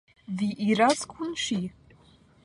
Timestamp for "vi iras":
0.37-1.03